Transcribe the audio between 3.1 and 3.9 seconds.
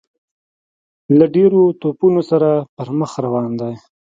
روان دی.